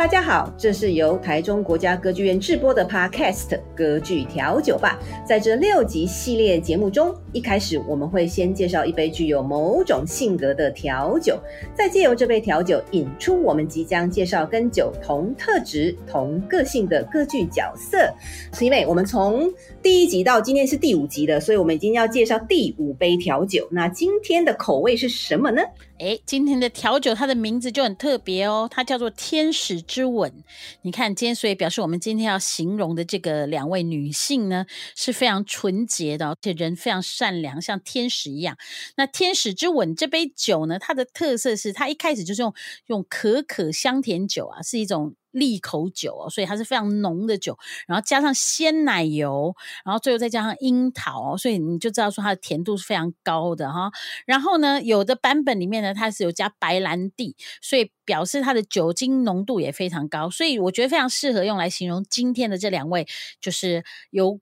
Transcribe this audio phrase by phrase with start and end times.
[0.00, 4.98] 大家好，这是由台中国家歌剧院制播的 Podcast《歌剧调酒吧》。
[5.28, 11.38] 在这六集系列节目中，一开始我们会先介绍一杯具有某种性格的调酒，
[11.74, 18.10] 再借由这杯调酒引出我们即将介绍跟酒同特质、同个性的歌剧角色。
[18.54, 23.68] 是因为我们从第一集到今天是第五集的，所以我们已经要介绍第五杯调酒。
[23.70, 25.60] 那今天的口味是什么呢？
[26.00, 30.32] 哎，今天的调酒它的名字就很特别哦，它叫做天使之吻。
[30.80, 34.64] 你看，今天所以表示我们今天要形容的这个两位女性呢，
[34.96, 38.56] 是非常纯洁的，而且人非常善良，像天使一样。
[38.96, 42.54] 那天使之吻这杯酒呢，它的特色是它一开始就是用
[42.86, 45.14] 用可可香甜酒啊，是一种。
[45.30, 53.90] 利口酒哦，所以它是非常浓的酒，然后加上鲜奶油，然后最后再加上樱桃，所以你就知道说它的甜度是非常高的哈。
[54.26, 63.06] 然后呢，有的版本里面呢，它是有加白兰地，所以表示它的酒精浓度也非常高，所以我觉得非常适合用来形容今天的这两位，
[63.40, 64.40] 就是有。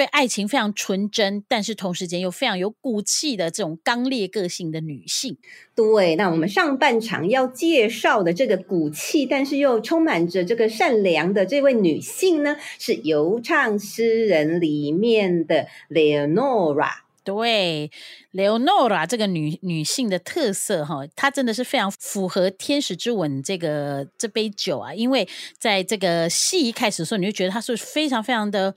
[0.00, 5.36] 对爱情非常纯真，但是同时间又非常有骨气的这种刚烈个性的女性。
[5.74, 17.09] 对，那我们上半场要介绍的这个骨气，但是又充满着这个善良的这位女性呢，是游唱诗人里面的 Leonora。
[17.22, 17.90] 对
[18.32, 25.28] ，Leonora 这个女女性的特色哈，她真的是非常符合天使之吻这个这杯酒啊，因为
[25.58, 28.74] 在这个戏一开始的时候，你就觉得她是非常非常的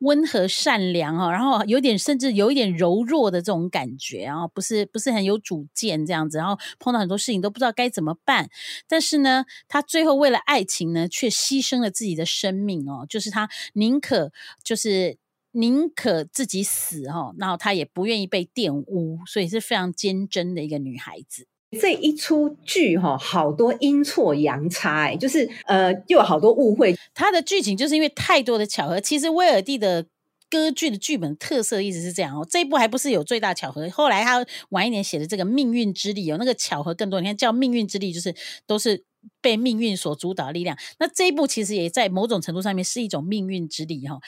[0.00, 8.50] 温和善良哈，然后有点甚至有一点柔弱的这种感觉，然后不是不是很有主见这样子，然后碰到很多事情都不知道该怎么办，
[8.86, 14.30] 但是呢，她最后为了爱情呢，却牺牲了自己的生命哦，就是她宁可
[14.62, 15.16] 就是。
[15.56, 21.46] 宁可自己死哈，然后她也不愿意被玷污，所以是非常坚贞的一个女孩子。
[21.80, 26.96] 这一出剧哈，好多阴错阳差哎，就是呃，又有好多误会。
[27.12, 29.00] 它的剧情就是因为太多的巧合。
[29.00, 30.06] 其实威尔第的
[30.48, 32.46] 歌剧的剧本特色一直是这样哦。
[32.48, 37.20] 这一部还不是有最大巧合，后来他晚一年写的这个命运之力有那个巧合更多。
[37.20, 38.34] 你看叫命运之力，就是
[38.66, 39.04] 都是
[39.40, 40.78] 被命运所主导的力量。
[41.00, 44.18] 那这一部其实也在某种程度上面是一种命运之力哈。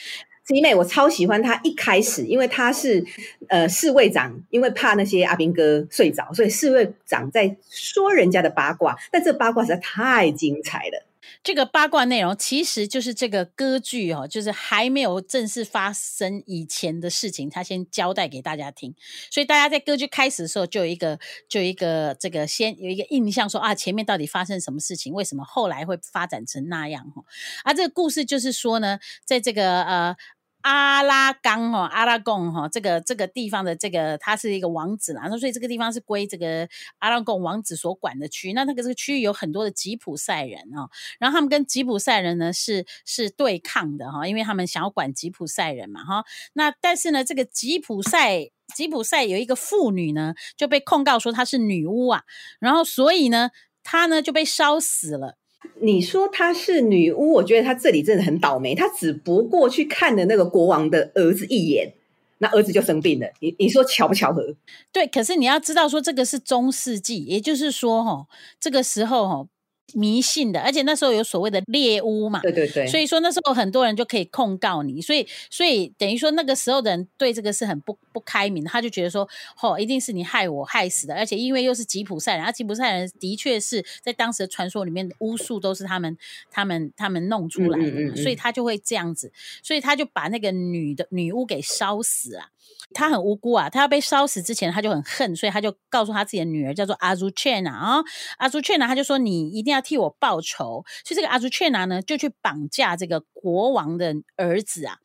[0.54, 3.04] 因为我超喜欢他一开始，因为他是
[3.48, 11.04] 呃侍卫长，因为怕那些阿兵哥睡着，所以侍卫长在说人家的八卦，但这八卦实在太精彩了。
[11.44, 18.94] 这个八卦内容其实就是这个歌剧哦，就是还没有正式发生以前的事情，他先交代给大家听，
[19.30, 27.22] 所以大家在歌剧开始的时候就有一个就有一个这个先有一个印象说啊，前面到底发生什么事情，为什么后来会发展成那样哈？
[27.64, 30.16] 啊，这个故事就是说呢，在这个呃。
[30.62, 38.52] 阿拉冈哈，阿拉贡哈，这个这个地方的这个他是一个王子啦，那所以这个地方是归这个阿拉贡王子所管的区。
[38.52, 46.24] 那那个这个区域有很多的吉普赛人哦，然后他们跟吉普赛人呢是是对抗的哈，因为他们想要管吉普赛人嘛哈。
[46.54, 52.24] 那但是呢，这个吉普赛吉普赛有一个妇女呢就被控告说她是女巫啊，
[52.58, 53.50] 然后所以呢
[53.84, 55.36] 她呢就被烧死了。
[55.80, 58.74] 你说她是女巫，我觉得她这里真的很倒霉。
[58.74, 61.92] 她只不过去看了那个国王的儿子一眼，
[62.38, 63.26] 那儿子就生病了。
[63.40, 64.54] 你你说巧不巧合？
[64.92, 68.26] 对，可是你要知道说这个是中世纪，也就是说哈，
[68.60, 69.46] 这个时候哈。
[69.94, 79.28] 迷信的，而且那时候有所谓的猎巫嘛，对对对，所以说那时候很多人就可以控告你，所以所以等于说那个时候的人对这个是很不不开明，他就觉得说，
[79.62, 86.16] 哦，一定是你害我害死的，而且因为又是吉普赛人，而吉普赛人的确是在当时的传说里面，巫术都是他们
[86.50, 92.50] 他们他们弄出来的嘛，嗯嗯嗯嗯，所以他就会这样子，所以他就把那个女的女巫给烧死了。
[92.94, 98.02] 他很无辜啊，他要被烧死之前，他就很恨，所以他就告诉他自己的女儿叫做阿朱切娜啊，
[98.38, 104.96] 阿朱切娜他就说，你一定要替我报仇，所以这个阿朱切娜呢就去绑架这个国王的儿子啊，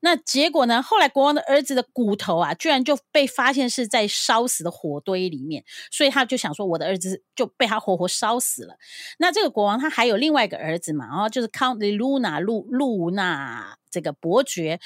[0.00, 8.76] 那结果呢，后来国王的儿子的骨头啊，居然就被发现是在烧死的火堆里面，所以他就想说，我的儿子就被他活活烧死了。
[9.18, 14.80] 那这个国王他还有另外一个儿子嘛，然后就是 Count Luna 路路纳这个伯爵。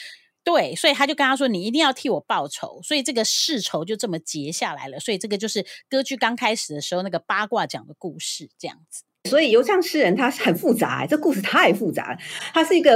[0.52, 4.98] 对，所以他就跟他说：“你一定要替我报仇。”所以这个世仇就这么结下来了。
[4.98, 9.04] 所以这个就是歌剧刚开始的时候那个八卦讲的故事，这样子。
[9.28, 12.18] 所以游唱诗人他很复杂，这故事太复杂了。
[12.52, 12.92] 它是一个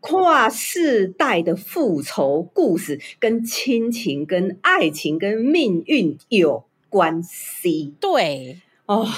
[0.00, 7.94] 跨世代的复仇故事，跟亲情、跟爱情、跟命运有关系。
[7.98, 9.08] 对哦，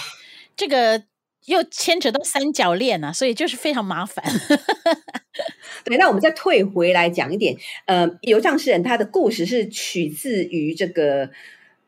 [0.56, 1.10] 这个。
[1.46, 4.25] 又牵扯到三角恋啊，所以就是非常麻烦。
[5.84, 7.56] 对，那我们再退回来讲一点，
[7.87, 11.31] 呃，游唱诗人他的故事是取自于这个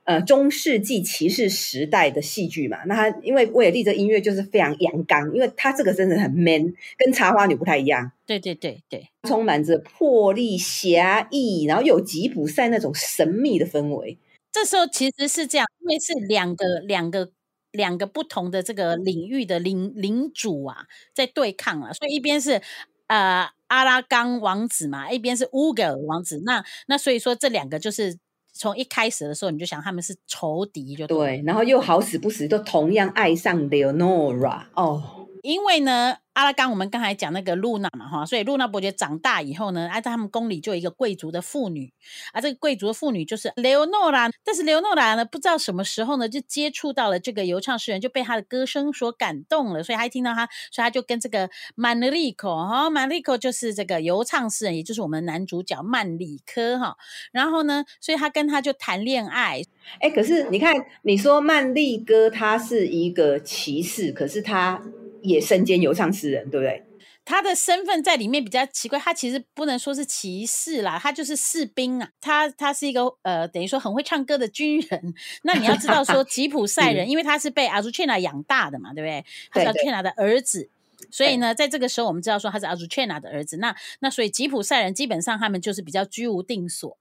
[0.05, 2.79] 呃中世纪骑士时代的戏剧嘛。
[2.87, 8.11] 那他因为威尔第这音乐就是非常阳刚，因为他这个真的很 man，跟茶花女不太一样。
[8.25, 14.17] 对对对对，充满着魄力、侠义，然后又有吉普赛那种神秘的氛围。
[14.51, 17.31] 这时候其实是这样，因为是两个两个。
[17.73, 22.63] 两个不同的这个领域的领领主啊，在对抗啊，所以一边是
[23.09, 26.43] 呃阿拉冈王子嘛，一边是乌格尔王子。
[26.45, 28.19] 那那所以说这两个就是
[28.53, 36.17] 从一开始的时候你就想他们是仇敌，就对，对，然后又好死不死都同样爱上 Leonora 哦，因为呢。
[36.35, 41.93] 阿拉冈，我们刚才讲那个露娜嘛，哈，所以露娜伯爵长大以后呢，哎，在他们宫里就有一个贵族的妇女，
[42.33, 56.97] 啊，这个贵族的妇女就是雷欧诺拉，但是雷欧诺拉呢，不知道什么时候呢，就接触到了这个游唱诗人，就被他的歌声所感动了，所以他一听到他，所以他就跟这个曼利科，哈，曼利科就是这个游唱诗人，也就是我们男主角曼里科，哈，
[57.31, 59.61] 然后呢，所以他跟他就谈恋爱，
[60.01, 64.83] 哎，可是你看，你说曼利哥他是一个骑士，可是他。
[65.23, 66.85] 也身兼游唱诗人，对不对？
[67.25, 72.11] 他的身份在里面比较奇怪，他其实不能说是骑士啦，他就是士兵啊。
[72.21, 75.15] 他他是一个呃，等于说很会唱歌的军人。
[75.45, 79.25] 那你要知道说吉普赛人， 因为他是被阿朱切纳养大的嘛，对不对？
[79.53, 80.69] 他是阿朱切纳的儿子，
[81.13, 83.59] 所以呢，在这个时候我们知道说他是阿朱切纳的儿子。
[83.59, 86.99] 那那所以吉普赛人基本上他们就是比较居无定所。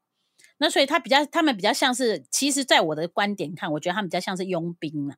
[0.60, 5.16] 那所以他比较，他们比较像是，其实，在我的观点看，我觉得他们比较像是佣兵了。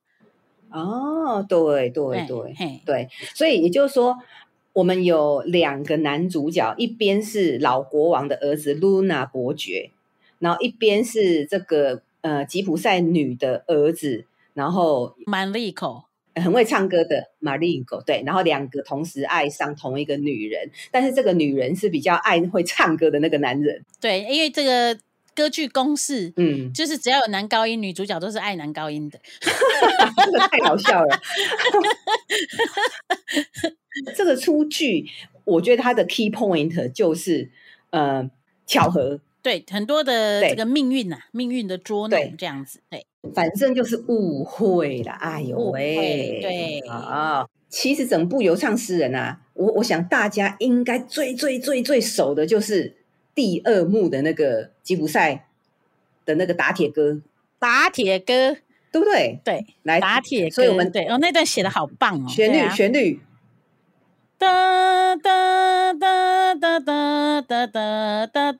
[0.73, 4.17] 哦，对对对对，所以也就是说，
[4.73, 9.91] 我们有两个男主角，一边是老国王的儿子露娜伯爵，
[10.39, 14.25] 然后一边是这个呃吉普赛女的儿子，
[14.55, 16.03] 然后曼利科
[16.35, 24.97] 很会唱歌的马利科，对，然后两个同时爱上同一个女人，但是这个女人是比较爱会唱歌的那个男人，对，因为这个。
[25.35, 29.19] 歌剧公式，嗯，就是只要有男高音，女主角都是爱男高音的，
[30.25, 31.21] 这个太搞笑了。
[34.15, 35.05] 这个出剧，
[35.45, 37.51] 我觉得它的 key point 就是
[37.91, 38.29] 呃
[38.65, 45.11] 巧合，对很多的这个命运呐、啊，命运的捉弄这样子，对，反正就是误会了。
[45.11, 52.97] 哎呦喂，对啊、哦，其实整部游唱诗人啊，我我想大家应该最最最最熟的就是。
[53.35, 55.47] 第二幕的那个吉普赛
[56.25, 57.21] 的那个打铁歌，
[57.59, 58.57] 打铁歌。
[58.93, 59.39] 对不对？
[59.43, 63.19] 对，来打铁歌，所以我们对哦，那段写的好棒哦，旋律、啊、旋律，
[64.37, 68.53] 哒哒哒哒哒哒哒哒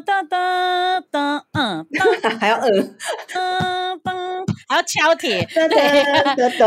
[0.00, 1.86] 哒哒哒，嗯，
[2.40, 6.58] 还要二，噔噔，还要敲铁，哒哒哒哒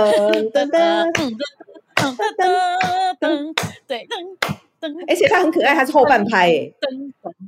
[0.53, 1.35] 哒哒，噔
[2.15, 2.39] 噔
[3.19, 3.53] 噔噔，
[3.87, 4.55] 对噔。
[5.09, 6.73] 而且他很可爱，他是后半拍诶，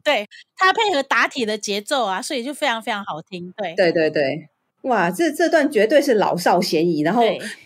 [0.04, 0.28] 对，
[0.58, 4.50] 他配合打铁的节奏啊，所以就非常非常好听，对，对对对。
[4.84, 7.02] 哇，这这段绝对是老少咸宜。
[7.02, 7.24] 然后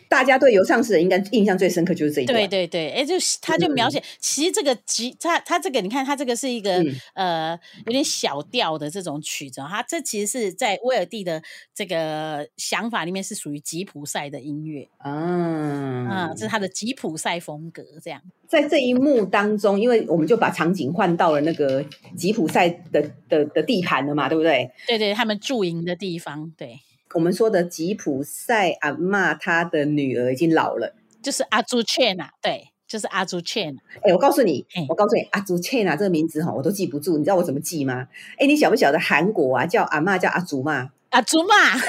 [0.08, 2.38] 大家对游唱诗人应该印象最深刻就是这一段。
[2.38, 11.42] 对对对，哎，就他就描写，嗯、其实这个吉他他这个你看他这个是一个、嗯、呃有点小调的这种曲子，他这其实是在威尔第的
[11.74, 18.22] 这个想法里面是属于吉普赛的音乐啊啊，这是他的吉普赛风格这样。
[18.48, 21.84] 在这一幕当中，因为我们就把场景换到了那个
[22.16, 24.70] 吉普赛的的的地盘了嘛，对不对？
[24.88, 26.80] 对对，他们驻营的地方，对。
[27.14, 33.82] 我们说的吉普赛阿妈，她的女儿已经老了，就是阿朱切娜，对，就是阿朱雀娜。
[34.04, 37.18] 哎，我告诉你，我告诉你，阿朱雀娜这个名字哈，我都记不住。
[37.18, 38.08] 你知道我怎么记吗？
[38.38, 41.78] 哎，你晓不晓得韩国啊，叫阿妈叫阿祖嘛，阿祖妈，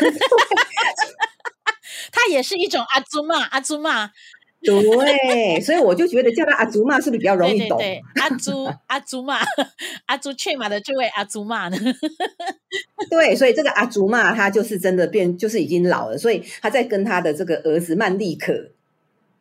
[2.13, 4.11] 她也是一种阿祖嘛，阿祖妈。
[4.63, 7.79] 对，所以我就觉得叫他阿祖玛是不是比较容易懂？
[7.79, 9.39] 对对对，阿祖阿祖玛，
[10.07, 11.79] 阿祖雀马的这位阿祖玛呢？
[13.09, 18.73] 对，所以这个阿祖玛他就是真的变，就是已经老了，所以他在跟他的这个儿子曼利可，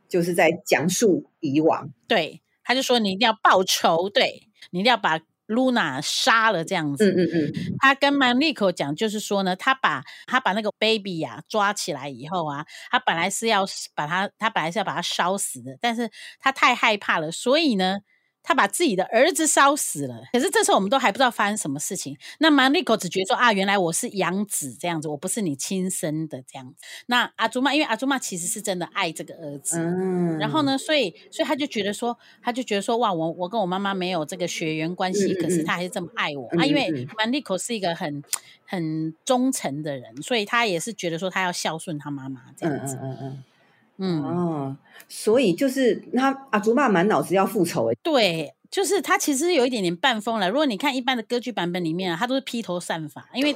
[0.07, 1.89] 就是在讲述以往。
[2.07, 5.19] 对，他就说你一定要报仇，对，你一定要把。
[5.47, 7.51] 露娜杀了这样子，嗯嗯。
[7.55, 17.99] 嗯，他跟曼利科讲，就是说呢，他把他把那个 baby 呀、啊、抓起来以后啊，他本来是要把他，他本来是要把他烧死的，但是他太害怕了，所以呢，
[18.47, 20.21] 他把自己的儿子烧死了。
[20.31, 22.17] 可是这时候我们都还不知道发生什么事情。
[22.39, 26.75] 那曼利科只觉得说啊，原来我是养子这样子，我不是你亲生的这样子。
[27.07, 38.23] 那阿祖玛，因为阿祖玛其实是真的爱这个儿子，嗯，然后呢，所以所以他就觉得说，他就觉得说，哇，我我跟我妈妈没有这个血缘关系，嗯、可是他还是这么爱我、嗯、啊，因为曼利科是一个很
[38.65, 43.43] 很忠诚的人，所以他也是觉得说他要孝顺他妈妈这样子，嗯嗯嗯。
[43.97, 44.77] 嗯嗯哦，
[45.07, 50.49] 所以就是他阿祖玛满脑子要复仇哎，对，就是他其实有一点点半疯了。
[50.49, 53.53] 如果你看一般的歌剧版本里面啊，他都是披头散发，因为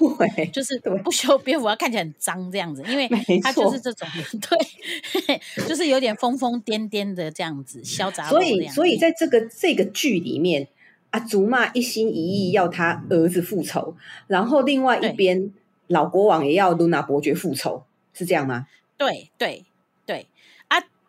[0.47, 3.07] 就是 不修边幅，要看起来很脏这样子，因为
[3.43, 4.07] 他就是这种
[4.41, 8.27] 对，就是有点疯疯癫癫的这样子，嚣张。
[8.27, 10.67] 所以，所以在这个这个剧里面，
[11.11, 13.95] 阿祖玛一心一意要他儿子复仇，
[14.27, 15.51] 然后另外一边
[15.87, 17.83] 老国王也要露娜伯爵复仇，
[18.13, 18.65] 是这样吗？
[18.97, 19.65] 对对。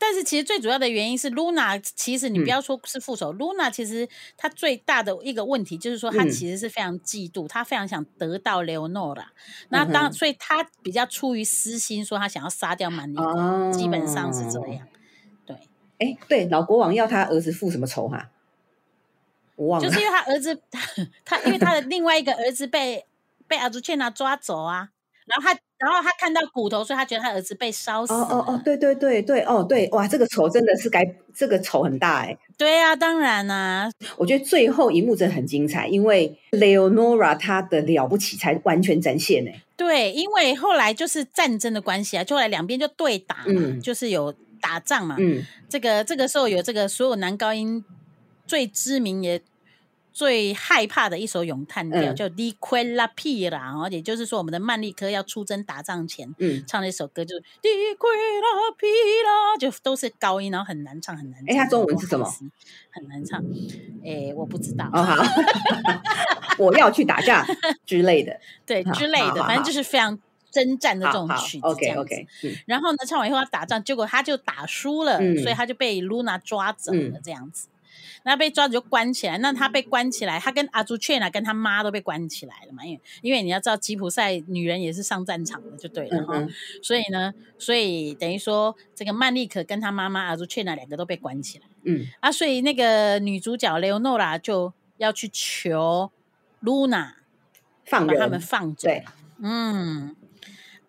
[0.04, 9.26] 但是其实最主要的原因是，Luna 其实你不要说是复仇，嗯，Luna 其实她最大的一个问题就是说，她其实是非常嫉妒，她、嗯、非常想得到 Leonora。
[9.68, 14.88] 那当所以她比较出于私心，说她想要杀掉曼利科，哦，基本上是这样。
[15.46, 15.56] 对，
[16.00, 18.30] 哎，对，老国王要他儿子复什么仇哈？
[19.54, 20.60] 我忘了，就是因为他儿子，
[21.24, 23.06] 他因为他的另外一个儿子被
[23.46, 24.88] 被阿朱切娜抓走啊，
[25.26, 25.58] 然后他。
[25.82, 28.20] 然后他看到骨头，所以他觉得他儿子被烧死了。
[28.20, 32.38] 哦哦哦，对对对对，哦对，哇，这个仇真的是该这个仇很大哎。
[32.56, 33.90] 对啊，当然啊。
[34.16, 39.60] 我觉得最后一幕真的很精彩，因为 Leonora 她的了不起才完全展现哎。
[39.76, 45.16] 对，因为后来就是战争的关系啊，就后来两边就对打嘛，嗯，就是有打仗嘛。
[45.18, 47.84] 嗯，这个这个时候有这个所有男高音
[48.46, 49.42] 最知名也。
[50.12, 61.56] 最害怕的一首咏叹调叫《Di quella pira》哦，也就是说，我们的曼利科要出征打仗前，嗯，唱的一首歌就是《Di quella pira》，就都是高音，然后很难唱，很难唱。
[61.56, 62.26] 哎，它中文是什么？
[62.90, 63.42] 很难唱。
[64.04, 64.88] 哎，我不知道。
[64.92, 65.16] 哦，好，
[66.58, 67.44] 我要去打仗
[67.86, 70.18] 之类的， 对，之类的，反正就是非常
[70.50, 71.66] 征战的这种曲子。
[71.66, 72.26] OK OK。
[72.66, 77.68] 然后呢，唱完以后要打仗，结果他就打输了，所以他就被露娜抓走了，这样子。
[78.24, 82.84] 那被抓着就关起来，那他被关起来，他跟阿朱雀娜跟他妈都被关起来了嘛？
[82.84, 86.50] 因为因为你要知道吉普赛女人也是上战场的，就对了哈、嗯。
[86.82, 91.64] 所以呢，所以等于说这个曼丽可跟他妈妈阿朱雀娜两个都被关起来。
[91.84, 96.10] 嗯啊，所以那个女主角雷欧诺拉就要去求
[96.60, 97.16] 露娜
[97.84, 98.88] 放把他们放走。
[99.42, 100.14] 嗯。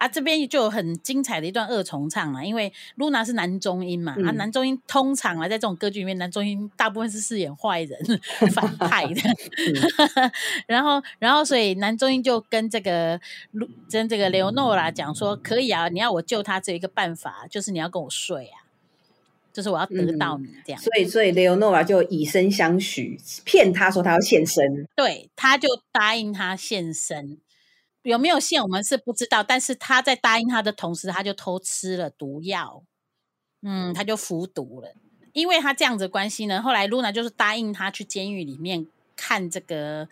[0.03, 7.97] 啊，这边就有很精彩的一段二重唱嘛，因为露娜是男中音嘛，嗯、啊，男中音通常啊，在这种歌剧里面，男中音大部分是饰演坏人、
[8.51, 10.31] 反派的，嗯、
[10.67, 13.17] 然后，然后，所以男中音就跟这个
[13.51, 18.67] 露，跟这个雷欧诺拉讲说，可以啊，你要我救他，只有一个办法就是你要跟我睡啊，
[19.53, 27.37] 就是我要得到你这样，嗯、所以，所以雷欧诺拉就以身相许，骗他说他要献身，对，他就答应他献身。
[28.03, 32.83] 有没有线我们是不知道，但是他在答应他的同时，他就偷吃了毒药，
[33.61, 34.93] 嗯，他就服毒了。
[35.31, 40.07] 因为他这样子的关系呢，后来露娜就是答应他去监狱里面看这个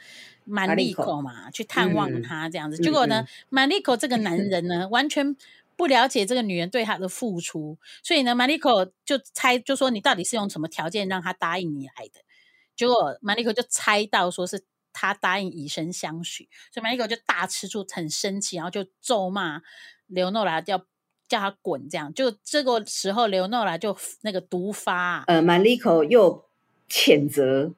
[0.46, 2.78] 曼利口嘛，去探望他这样子。
[2.78, 5.36] 嗯、结果呢，曼利口这个男人呢，完全
[5.76, 12.22] 不了解这个女人对他的付出，所以呢，曼利科就猜，就说你到底是用什么条件让他答应你来的？
[12.76, 14.64] 结果曼利科就猜到说是。
[14.94, 19.62] 他答应以身相许，所以曼利科就大吃醋，很生气，然后就咒骂
[20.08, 20.86] 刘诺拉，叫
[21.28, 21.88] 叫他滚。
[21.90, 25.24] 这样，就这个时候，刘诺拉就那个毒发。
[25.28, 26.46] 呃，曼利科又
[26.90, 27.74] 谴责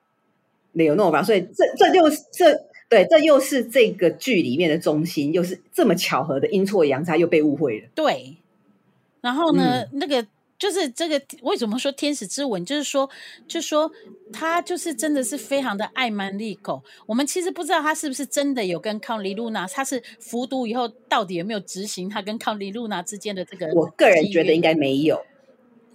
[0.71, 7.89] 刘诺拉，所以这这就这对，这又是这个剧里面的中心，又是这么巧合的阴错阳差，又被误会了。
[7.95, 8.37] 对，
[9.21, 10.27] 然后呢，嗯、那个。
[10.63, 12.63] 就是这个为什么说天使之吻？
[12.63, 13.09] 就是说，
[13.49, 13.91] 就是说
[14.31, 16.81] 他就是真的是非常的爱曼利科。
[17.05, 23.67] 我们其实不知道他是不是真的有跟康利露娜，他是服毒以后到底有没有执行他跟康利露娜之间的这个？
[23.73, 25.21] 我个人觉得应该没有，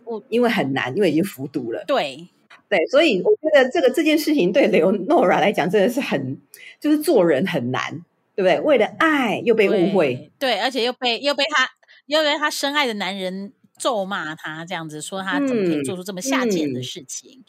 [0.04, 1.82] 我因为很难，因为已经服毒了。
[1.86, 2.28] 对
[2.68, 6.38] 对，所以我觉得这个这件事情对雷欧诺拉来讲真的是很，
[6.78, 8.04] 就是做人很难，
[8.36, 8.60] 对不对？
[8.60, 11.70] 为了爱又被误会，对，对，而且又被又被他
[12.04, 13.54] 又被他深爱的男人。
[13.78, 17.44] 咒骂他这样子，说他怎么可以做出这么下贱的事情？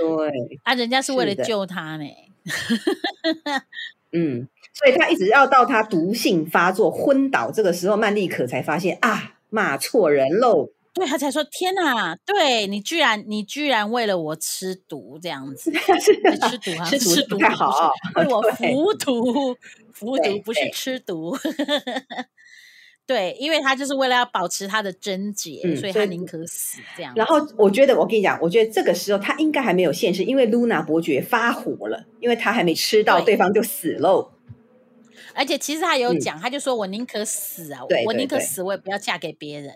[0.00, 2.04] 嗯嗯、对啊，人家是为了救他呢。
[4.12, 10.70] 嗯，所以他一直要到他毒性发作昏倒这个时候，曼丽可才发现啊，骂错人喽。
[10.94, 19.56] 对，他才说天哪，对你居然你居然为了我吃毒这样子，吃毒啊，吃毒太好，为我服毒，
[19.94, 21.34] 服毒不是吃毒。
[23.06, 27.12] 对，因为他就是为了要保持他的贞洁，嗯、所以他宁可死这样。
[27.16, 34.32] 然后我觉得，我跟你讲，我觉得这个时候他应该还没有现世，因为露娜伯爵发火了，因为他还没吃到，对方就死喽。
[35.34, 39.74] 而且其实他有讲，嗯、他就说我宁可死啊，我宁可死，我也不要嫁给别人，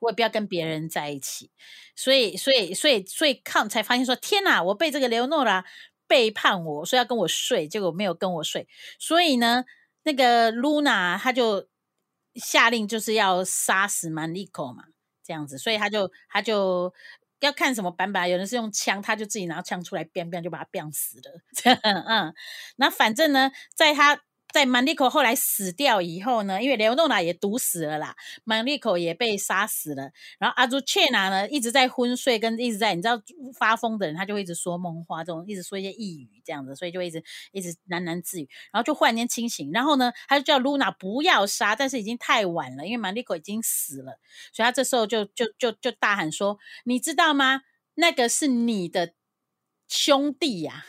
[0.00, 1.50] 我也不要跟别人在一起。
[1.96, 5.64] 所以，所以，所以，所以康才发现说，天哪，我被这个雷欧诺拉
[6.06, 8.66] 背叛我，说要跟我睡，结果没有跟我睡。
[8.98, 9.64] 所以呢，
[10.04, 11.66] 那个露娜她就
[12.34, 14.84] 下令就是要杀死曼利可嘛，
[15.24, 15.58] 这样子。
[15.58, 16.92] 所以他就他就
[17.40, 21.40] 要看什么版本，有人是用枪，他就自己拿枪出来，biang biang 就把他 biang 死了。
[22.06, 22.34] 嗯，
[22.76, 24.20] 那反正呢，在他。
[24.52, 30.10] 在曼丽可后来死掉以后呢，因为雷欧诺娜也毒死了啦，曼丽可也被杀死了。
[30.38, 33.20] 然后阿朱切娜呢一直在昏睡，跟一直在你知道
[33.58, 38.48] 发疯的人，他就会一直说梦话，这种一直说一些异语这样子，所以就一直一直喃喃自语。
[38.72, 44.18] 然后就忽然间清醒，然后呢，他就叫露娜不要杀，但是已经太晚了，因为曼丽可已经死了，
[44.52, 47.62] 所以他这时候就就就就大喊说：“你知道吗？
[47.94, 49.12] 那个是你的
[49.86, 50.86] 兄弟呀、啊，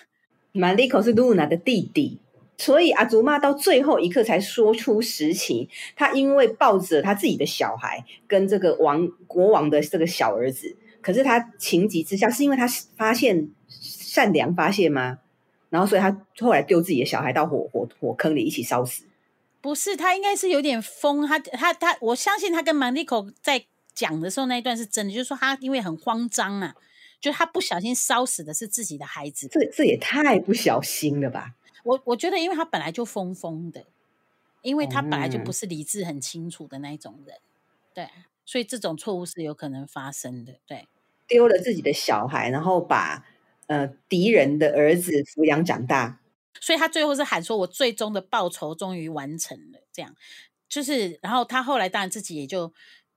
[0.53, 2.19] 曼丽可是露娜的弟弟。”
[2.61, 15.17] 所以阿祖妈到最后一刻才说出实情，他因为抱着他自己的小孩跟这个王国王的这个小儿子，可是他情急之下，是因为他发现善良发现吗？
[15.71, 19.05] 然后所以他后来丢自己的小孩到火火火坑里一起烧死。
[19.59, 23.65] 不是，他应该是有点疯，他他他，我相信他跟曼丽可在
[23.95, 26.75] 讲的时候那一段是真的，就是说他因为很慌张啊，
[27.19, 31.55] 就他不小心烧死的是自己的孩子，这这也太不小心了吧。
[31.83, 33.85] 我我觉得，因为他本来就疯疯的，
[34.61, 37.41] 因为他本来就不是理智很清楚的那一种人，嗯、
[37.93, 38.09] 对，
[38.45, 40.59] 所以这种错误是有可能发生的。
[40.65, 40.87] 对，
[41.27, 43.25] 丢了自己的小孩，然后把
[43.67, 46.19] 呃敌人的儿子抚养长大，
[46.59, 50.15] 所以他最后是喊说：“我最终的报仇终于完成了。”这样
[50.69, 52.73] 就是，然后他后来当然自己也就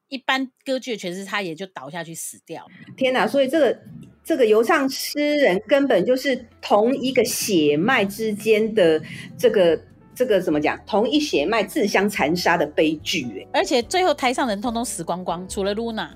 [0.09, 2.67] 一般歌剧的诠释，他也就倒下去死掉。
[2.97, 3.27] 天哪！
[3.27, 3.83] 所以这个。
[4.25, 8.99] 这个游唱诗人根本就是同一个血脉之间的
[9.37, 9.79] 这个
[10.15, 10.81] 这个怎么讲？
[10.87, 16.11] 同一血脉自相残杀的悲剧，而且最后台上人通通死光光，除了露娜，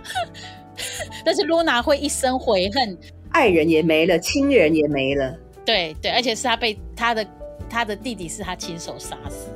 [1.22, 2.96] 但是露娜会一生悔恨，
[3.30, 5.38] 爱人也没了，亲人也没了。
[5.66, 7.26] 对对，而且是他被他的
[7.68, 9.50] 他的弟弟是他亲手杀死。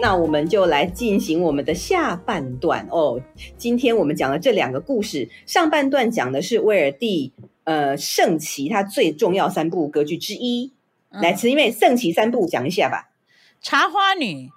[0.00, 3.20] 那我们就来进行我们的下半段哦。
[3.58, 7.30] 今天我们讲了这两个故事，上半段讲的是威尔第
[7.64, 10.72] 呃圣骑他最重要三部歌剧之一。
[11.10, 13.10] 嗯、来，慈妹圣骑三部讲一下吧。
[13.60, 14.48] 茶花女、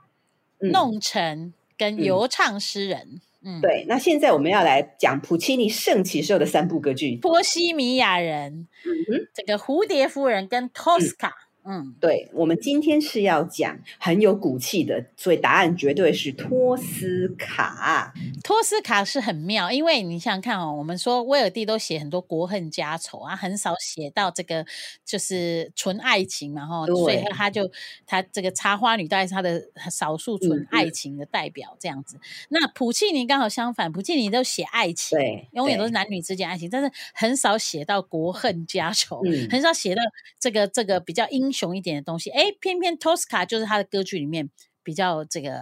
[0.60, 3.20] 弄臣跟游唱诗人。
[3.42, 3.86] 嗯，嗯对。
[3.90, 11.34] 那现在我们要来讲普契尼圣骑时候的三部歌剧：波西米亚人，嗯哼，这个蝴蝶夫人跟托斯卡。
[11.66, 18.14] 嗯嗯，对，我们今天是要讲很有骨气的，所以答案绝对是托斯卡。
[18.44, 24.66] 托斯卡是很妙，因为你想想看哦，我们说威尔第都写很多国恨家仇啊，很少写到这个
[25.06, 27.72] 就是纯爱情嘛，哈对，所以他就
[28.06, 32.18] 他这个插花女大概是他的少数纯爱情的代表这样子。
[32.18, 40.02] 嗯、那普契尼刚好相反，普契尼都写爱情，对，永远都是男女之间爱情，但是很少写到国恨家仇，嗯、很少写到
[40.38, 41.53] 这个这个比较英。
[41.54, 44.50] 雄一点的东西，哎，偏偏托斯卡就是他的歌剧里面
[44.84, 45.60] 比较这个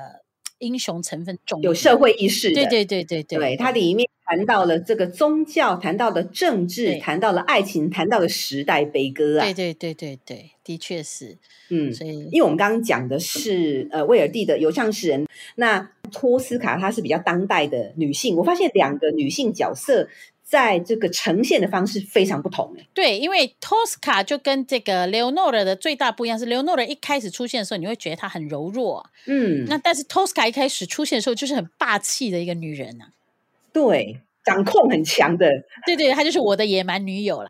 [0.60, 2.56] 英雄成分重，有社会意识的。
[2.56, 9.43] 对对对对对，对，它里面谈到了这个宗教，谈到了政治，对谈到了爱情，谈到了时代悲歌啊。
[9.43, 11.38] 对对对对对，的确是，
[11.69, 20.08] 嗯，所以因为我们刚刚讲的是呃威尔第的有唱诗人，那托斯卡她是比较当代的女性，我发现两个女性角色。
[20.51, 22.75] 在这个呈现的方式非常不同。
[22.93, 33.13] 对，因为 Tosca 就跟这个 Leonora 的最大不一样是，，Leonora 一开始出现的时候，你会觉得她很柔弱，嗯，那但是 Tosca 一开始出现的时候，就是很霸气的一个女人呐、啊，
[33.71, 35.49] 对，掌控很强的，
[35.85, 37.49] 对对，她就是我的野蛮女友了，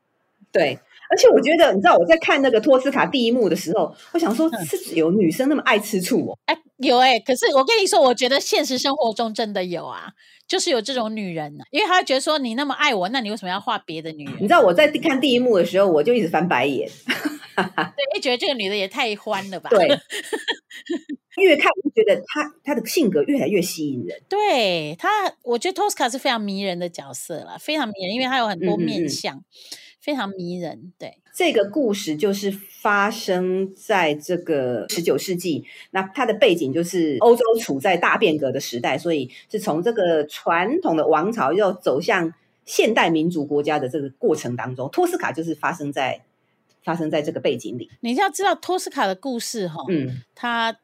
[0.51, 0.77] 对，
[1.12, 6.38] 而且我觉得，你知道我在看那个托斯卡第一幕的时候，我想说，是有女生那么爱吃醋哦？
[6.45, 10.13] 哎、嗯，有哎、欸，可是我跟你说，我觉得现实生活中真的有啊。
[10.47, 14.36] 就是有这种女人呢、啊，因为她会觉得说，你那么爱我，那你为什么要画别的女人？
[14.36, 16.89] 你知道我在看第一幕的时候，我就一直翻白眼。
[17.56, 19.69] 对，一觉得这个女的也太欢了吧？
[19.71, 19.88] 对，
[21.38, 24.21] 越看我就觉得她她的性格越来越吸引人。
[24.28, 25.08] 对她，
[25.43, 29.45] 我觉得托斯卡是非常迷人的角色了，非常迷人，因为她有很多面相，嗯嗯嗯
[30.01, 30.91] 非常迷人。
[30.97, 42.33] 对，这个故事就是发生在这个十九世纪，那它的背景就是欧洲处在大变革的时代，所以是从这个传统的王朝要走向
[42.65, 46.21] 现代民族国家的这个过程当中，托斯卡就是发生在。
[46.83, 50.75] 发生在这个背景里，你要知道托斯卡的故事哈，嗯，他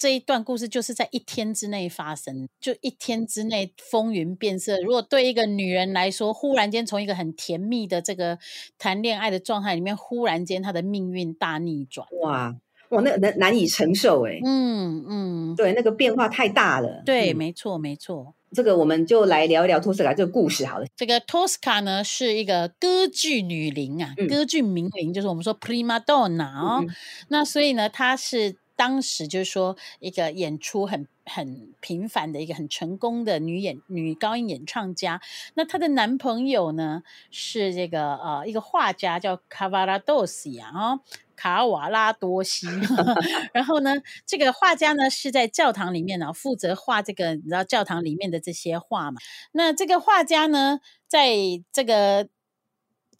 [0.00, 4.80] 这一段故事就是在一天之内发生，就一天之内风云变色。
[4.80, 8.38] 如果对一个女人来说，忽然间从一个很甜蜜的这个
[8.78, 12.56] 谈恋爱的状态里面，忽然间她的命运大逆转，哇
[12.88, 18.34] 哇，那难难以承受哎，嗯嗯，对，那个变化太大了，对，嗯、没错没错。
[18.52, 20.86] 这个我们就来聊一聊托斯卡这个故事好了。
[20.96, 26.78] 这个托斯卡呢是一个歌剧女伶啊，嗯、歌剧名伶，就是我们说 prima donna 哦。
[26.80, 26.88] 嗯、
[27.28, 35.20] 那所以呢，她是当时就是说一个演出很很频繁的一个很成功的女演女高音演唱家。
[35.52, 41.00] 那她的男朋友呢是这个呃一个画家叫卡瓦拉多西啊。
[41.36, 42.66] 卡瓦拉多西，
[43.54, 43.94] 然后呢，
[44.26, 49.18] 这个画家呢是在教堂里面呢负责画这个，你知道教堂里面的这些画嘛？
[49.52, 51.34] 那这个画家呢，在
[51.70, 52.28] 这个。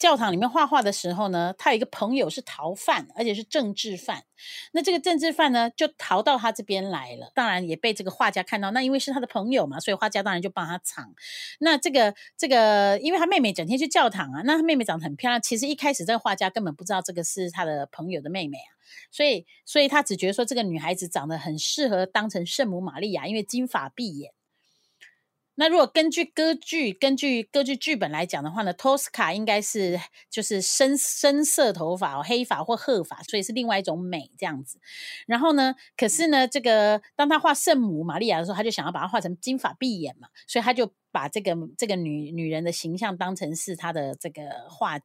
[0.01, 4.23] 教堂里面画画的时候呢，他有一个朋友是逃犯，而且是政治犯。
[4.71, 8.71] 那这个政治犯呢，就逃到他这边来了，当然也被这个画家看到。
[8.71, 11.13] 那因为是他的朋友嘛，所以画家当然就帮他藏。
[11.59, 15.39] 那这个这个，因为他妹妹整天去教堂啊，那他妹妹长得很漂亮。
[15.39, 18.73] 其实一开始这个画家根本不知道这个是他的朋友的妹妹啊，
[19.11, 24.33] 所以所以他只觉得说这个女孩子长得很适合当成圣母玛利亚，因为金发碧眼。
[25.55, 34.79] 那如果根据歌剧，根据歌剧剧本来讲的话呢，托斯卡应该是就是深深色头发、黑发或褐发，所以是另外一种美这样子。
[35.27, 44.99] 然后呢，可是呢，这个当他画圣母玛利亚的时候，他就想要把它画成金发碧眼嘛，所以他就把这个这个女女人的形象当成是他的这个画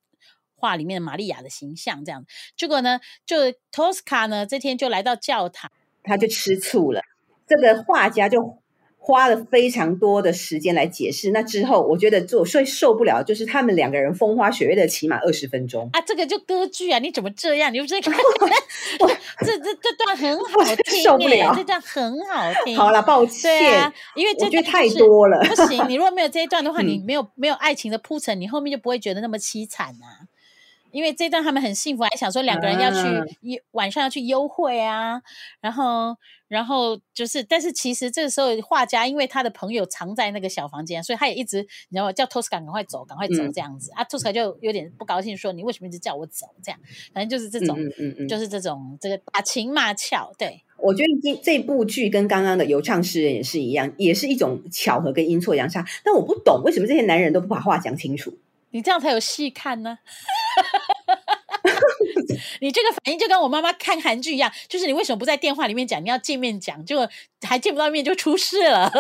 [0.55, 2.25] 画里面的玛利亚的形象这样。
[2.57, 5.71] 结果呢，就托斯卡呢这天就来到教堂，
[6.05, 7.03] 他就吃醋了，
[7.47, 8.63] 这个画家就。
[9.07, 16.01] 花了非常多的时间来解释，那之后我觉得做最受不了就是他们两个人风花雪月的起码二十分钟啊！
[16.01, 17.71] 这个就歌剧啊，你怎么这样？
[17.73, 18.13] 你不是看
[18.99, 19.09] 我
[19.45, 22.77] 这这这段很好听，受不了，这段很好听。
[22.77, 25.89] 好了，抱歉，啊、因为这太多了， 不行。
[25.89, 30.27] 你如果没有这一段的话，你没有没有爱情的铺陈，你后面就不会觉得那么凄惨啊。
[30.91, 33.25] 因为这段他们很幸福，还想说两个人要去、啊、
[33.73, 35.21] 晚上要去幽会啊，
[35.61, 36.17] 然后。
[36.49, 42.13] 然后就是，但是其实这个时候画家因为他的朋友藏在那个小房间，所以他也一直你知道吗？
[42.13, 44.05] 叫托斯卡赶快走，赶快走这样子、嗯、啊。
[44.05, 46.47] 托斯卡就有点不高兴，说你为什么一直叫我走？
[46.63, 46.79] 这样，
[47.13, 50.33] 反正就是这种，嗯嗯嗯、就是这种这个打情骂俏。
[50.39, 55.85] 对，我觉得这这部剧跟刚刚的游唱诗人也是一样，也是一种巧合跟阴错阳差。
[56.05, 58.33] 但我不懂为什么这些男人都不把话讲清楚，
[58.71, 59.99] 你这样才有戏看呢。
[62.61, 67.09] 你这个反应就跟我妈妈看韩剧一样，就是你为什么不在电话里面讲，你要见面讲，就
[67.47, 68.91] 还见不到面就出事了。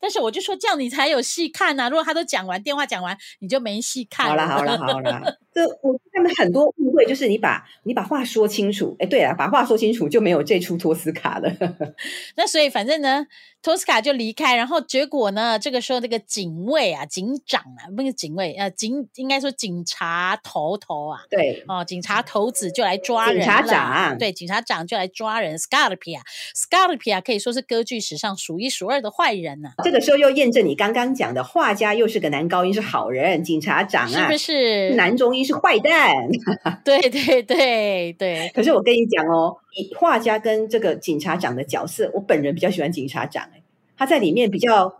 [0.00, 4.46] 但是我就说这样你才有戏看呐、啊，如果他都讲完电话讲完，你就没戏看了。
[4.46, 11.52] 好了好了 好了，这我他们很多误会，就是你把你把话说清楚，哎，对啊，把话说清楚就没有这出托斯卡了。
[12.36, 13.26] 那所以反正呢。
[13.60, 15.58] 托斯卡就离开，然后结果呢？
[15.58, 25.58] 这个时候，这个警卫啊，警长啊，不是警卫，呃，警应该说警察头头啊，对，哦，警察头子就来抓人，警察长，对，警察长就来抓人。
[25.58, 29.67] Scarpia，Scarpia 可以说是歌剧史上数一数二的坏人呢、啊。
[29.84, 36.12] 这个时候又验证你刚刚讲的，画家又是个男高音是好人，警察长啊，是不是男中音是坏蛋？
[36.84, 38.50] 对对对对。
[38.54, 39.56] 可是我跟你讲哦。
[39.96, 43.62] 画家跟这个警察长的角色，我本人比较喜欢警察长，哎，
[43.96, 44.92] 他在里面比较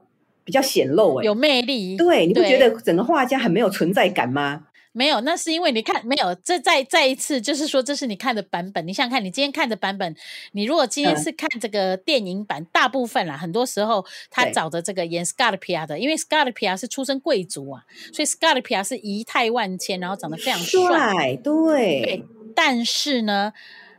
[0.45, 1.97] 比较显露，哎，有魅力。
[1.97, 4.67] 对，你不觉得整个画家很没有存在感吗？
[4.99, 8.85] 没有，那是因为你看没有，这再再一次就是说，这是你看的版本。
[8.85, 10.17] 你想想看，你今天看的版本，
[10.51, 22.25] 你如果今天是看这个电影版，嗯、大部分啦，很多时候他找的这个演 Scarpia 的，因为 Scarpia 是出身贵族啊，所以 Scarpia 是仪态万千，然后长得非常帅，对，
[22.57, 23.53] 但是呢。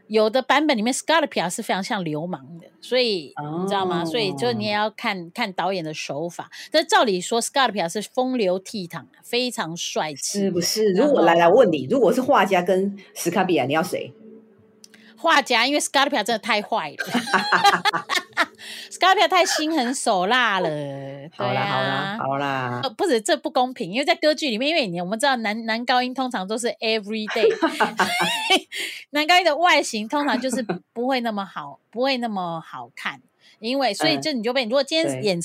[0.10, 3.62] 有的版本里面，Scarpia 是非常像流氓的，所以、oh.
[3.62, 4.04] 你知道吗？
[4.04, 6.50] 所以就你也要看看导演的手法。
[6.72, 10.94] 但照理说，Scarpia 是风流倜傥，非常帅气，是不是？
[10.94, 14.12] 如果来来问你，如果是画家跟 Scarpia，你要谁？
[15.16, 16.98] 画家，因为 Scarpia 真的太坏了
[18.92, 20.70] Scarpia 太心狠手辣了。
[21.36, 22.82] 好啦，好啦，好啦。
[22.98, 27.48] 不是，这不公平，因为在歌剧里面，因为你我们知道男男高音通常都是 every day，
[29.12, 33.22] 男高音的外形通常就是不会那么好，不会那么好看，
[33.60, 35.40] 因为所以就你就被，如果今天演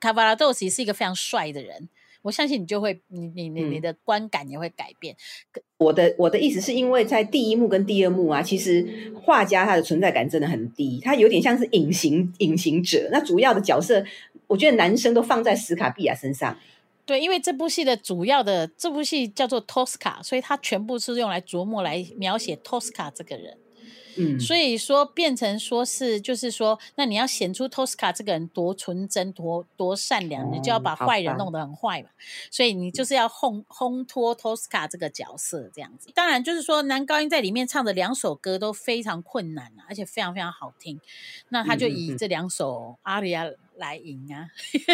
[0.00, 1.88] 卡巴拉多西是一个非常帅的人。
[2.22, 5.14] 我相信你就会，你你你你的观感也会改变。
[5.54, 13.08] 嗯、我的我的意思是因为在第一幕跟第二幕啊，其实画家他的存在感真的很低，他有点像是隐形隐形者。
[13.12, 14.04] 那主要的角色，
[14.46, 16.56] 我觉得男生都放在史卡碧亚身上。
[17.04, 23.56] 对，因为这部戏的主要的这部戏叫做托斯卡，所以他全部是用来琢磨来描写托斯卡这个人。
[24.16, 32.08] 嗯，所以说变成说是，就是说，那你要显出 Tosca 这个人多纯真、多多善良，你就要把坏人弄得很坏嘛。
[32.50, 36.10] 所以你就是要烘烘托 Tosca 这个角色这样子。
[36.14, 41.00] 当然，就是说男高音在里面唱的两首歌都非常困难啊，而且非常非常好听。
[41.48, 43.46] 那他就以这两首阿里亚
[43.76, 44.48] 来赢啊。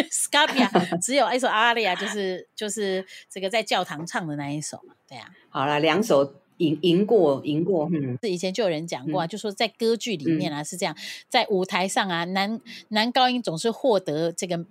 [0.09, 0.69] Scarpia
[1.01, 4.93] 只有一首阿里亚，就是就是这个在教堂唱的那一首嘛。
[5.07, 6.35] 对啊，好了，两首。
[6.59, 10.95] 赢赢过，赢过，嗯，是以前就有人讲过啊，嗯、就说在歌剧里面啊、嗯、是这样，
[11.29, 14.65] 在舞台上啊，男男高音总是获得这个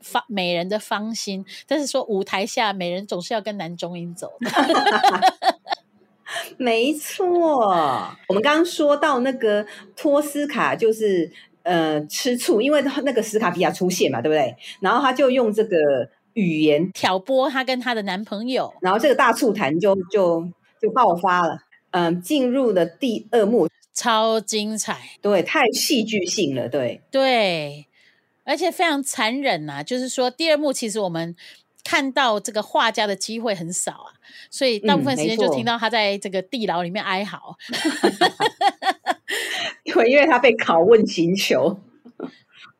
[0.00, 4.50] 芳美人的芳心，但是说舞台下美人总是要跟男中音走的。
[6.58, 7.68] 没错，
[8.28, 11.30] 我们刚刚说到那个托斯卡，就是
[11.62, 14.56] 呃吃醋，因为那个斯卡皮亚出现嘛，对不对？
[14.80, 20.50] 然后他就用这个语言挑拨她跟她的男朋友，然后这个大醋坛就就。
[20.82, 21.60] 就爆发了，
[21.92, 27.86] 嗯，进入了第二幕，超精彩，对，太戏剧性了，对，对，
[28.42, 29.82] 而且非常残忍呐、啊。
[29.84, 31.36] 就是说，第二幕其实我们
[31.84, 34.10] 看到这个画家的机会很少啊，
[34.50, 37.56] 所以大部分时间就听到他在这个地牢里面哀嚎，
[39.84, 41.78] 对，因为他被拷问刑求。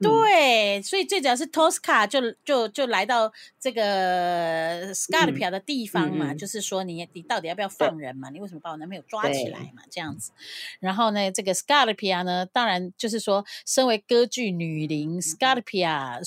[0.01, 8.31] 对，所以最主要是托斯卡就就就来到这个 Scarpia 的地方嘛，就是说你你到底要不要放人嘛？
[8.31, 9.83] 你为什么把我男朋友抓起来嘛？
[9.90, 10.33] 这样子，
[10.81, 16.21] 然后呢，这个 Scarpia 呢，当然就是说，身为歌剧女伶 Scarpia。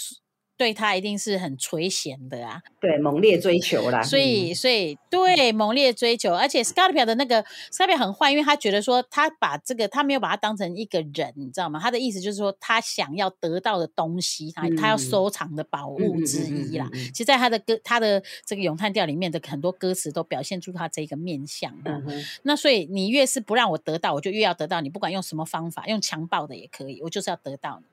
[0.57, 11.79] 对他一定是很垂涎的啊，对，猛烈追求啦，所以，所以，对，猛烈追求，而且 Scarpia 的那个 Scarpia 很坏，因为他觉得说，他把这个，他没有把他当成一个人，你知道吗？
[11.81, 16.89] 他的意思就是说，他想要得到的东西，他、嗯、他要收藏的宝物之一啦。
[17.13, 21.73] 其实，在他的歌，他的这个咏叹调里面的很多歌词都表现出他这个面相。
[21.85, 22.05] 嗯
[22.43, 27.87] 那所以，你越是不让我得到，我就越要得到你，不管用什么方法，用强暴的也可以，我就是要得到你。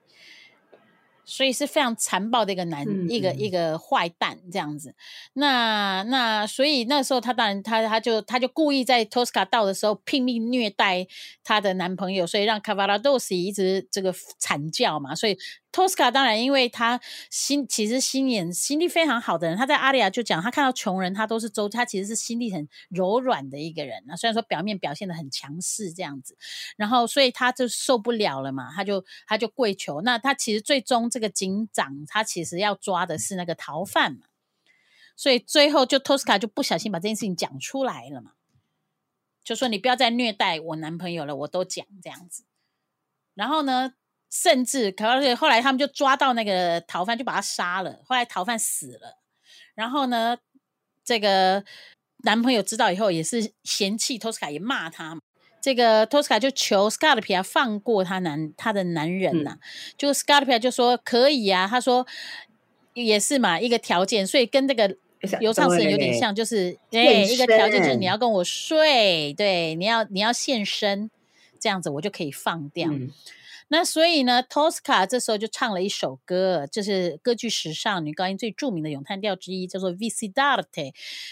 [1.24, 4.94] 所以是非常残暴的一个男，嗯、一个一个坏蛋这样子。
[5.34, 11.06] 那那所以那时候他当然他他就他就故意在托斯卡到的时候拼命虐待
[11.44, 15.14] 他的男朋友，所以让卡瓦拉多西一直这个惨叫嘛。
[15.14, 15.38] 所以。
[15.72, 24.14] 托斯卡当然，因为他心其实心眼心地非常好的人，他在阿里亚就讲，他看到穷人，他都是周，他其实是心地很柔软的一个人啊。
[24.14, 26.36] 虽然说表面表现得很强势这样子，
[26.76, 30.02] 然后所以他就受不了了嘛，他就他就跪求。
[30.02, 34.26] 那他其实最终这个警长，他其实要抓的是那个逃犯嘛，
[35.16, 38.32] 所以最后就托斯卡就不小心把这件事情讲出来了嘛，
[39.42, 42.44] 就说你不要再虐待我男朋友了，我都讲这样子。
[43.34, 43.94] 然后呢？
[44.32, 48.00] 甚至，可是后来他们就抓到那个逃犯，就把他杀了。
[48.06, 49.18] 后来逃犯死了，
[49.74, 50.38] 然后呢，
[51.04, 51.62] 这个
[52.24, 55.20] 男朋友知道以后也是嫌弃托斯卡，也骂他。
[55.60, 59.60] 这个托斯卡就求 Scarpia 放过他男他的男人呐、啊，嗯、
[59.98, 62.06] 就 Scarpia 就说可以啊，他说
[62.94, 64.96] 也是嘛，一个条件，所以跟这个
[65.40, 71.10] 游唱诗有点像，就是哎，一个条件就是你要跟我睡，对，你要你要献身，
[71.60, 72.88] 这样子我就可以放掉。
[72.90, 73.10] 嗯
[73.72, 80.66] 那所以呢，托斯卡这时候就唱了一首歌，就是歌剧史上女高音最著名的咏叹调之一，叫做《Vici d'arte》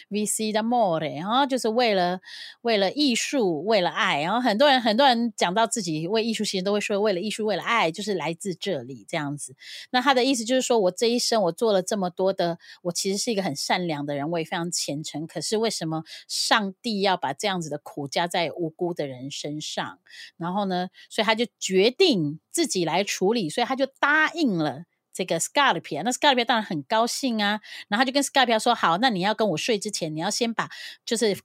[0.09, 2.19] ，Vici d'amore，然后就是为了
[2.63, 4.23] 为了艺术，为了爱。
[4.23, 9.55] 然后很多人很多人讲到自己为艺术，其实都会说为了艺术，为了爱，就是来自这里这样子。
[9.91, 15.27] 那他的意思就是说，我这一生我做了这么多的，我其实是一个很善良的人，我也非常虔诚。
[15.27, 19.99] 可是为什么上帝要把这样子的苦加在无辜的人身上？
[20.39, 22.30] 然后呢，所以他就决定。
[22.51, 26.03] 自己来处理，所以他就答应了这个 Scarpia。
[26.05, 30.69] 那 Scarpia 当然很高兴啊，然后他就跟 Scarpia 说：“好，那你要跟我睡之前，你要先把
[31.05, 31.39] 就是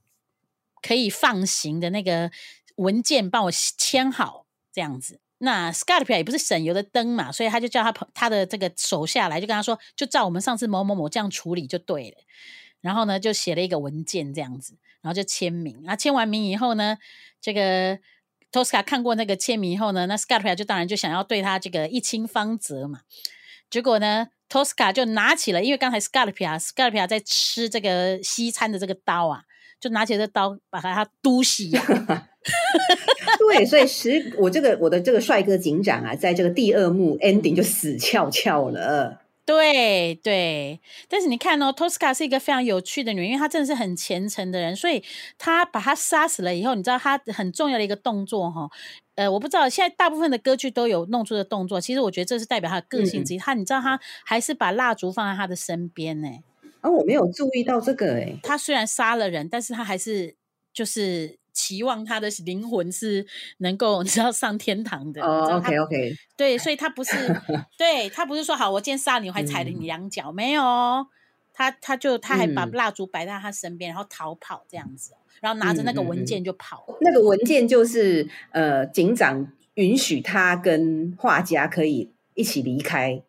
[0.82, 2.32] 可以放行的那个
[2.76, 12.18] 文件帮我签好，这样子。”那 Scarpia 也不是省油的灯嘛，所以他就叫他他的这个手下来，就跟他说：“就照我们上次某某某这样处理就对了。”
[12.82, 15.82] 然后呢，就写了一个文件这样子，然后就签名。
[15.84, 16.98] 那签完名以后呢，
[17.42, 18.00] 这个。
[18.56, 23.02] 托斯卡看过那个签名以后呢，那斯卡利亚就当然就想要对他这个一清方泽嘛。
[23.70, 29.42] 结果呢，托斯卡就拿起了，因为刚才斯卡利亚斯卡利亚在吃这个西餐的这个刀啊，
[29.78, 31.84] 就拿起这刀把他他嘟死呀。
[33.40, 39.20] 对，所以实我这个我的这个帅哥警长啊，在这个第二幕 ending 就死翘翘了。
[39.46, 45.04] 对对，但是你看哦，，Tosca 是一个非常有趣的女人，因为她真的是很虔诚的人，所以
[45.38, 48.68] 她把她杀死了以后，你知道她很重要的一个动作哈，
[49.14, 53.38] 呃，我不知道现在大部分的歌剧都有弄出的动作，其实我觉得这是代表她的个性之一。
[53.38, 56.28] 她、嗯、你知道她还是把蜡烛放在她的身边呢？
[56.82, 58.36] 啊、哦，我没有注意到这个哎。
[58.42, 60.36] 她虽然杀了人，但是她还是
[60.74, 61.38] 就是。
[61.56, 63.26] 期望他的灵魂是
[63.58, 65.24] 能够 你知道上天堂的。
[65.24, 67.16] 哦、oh,，OK OK，对，所以他不是，
[67.80, 70.62] 对他不是说好，我今天杀你，我还踩了你两脚，嗯、没有，
[71.54, 76.86] 他他就他还把蜡烛摆在他身边，嗯、然后逃跑这样子，然后拿着那个文件就跑。
[77.02, 83.24] 那个文件就是呃，警长允许他跟画家可以一起离开。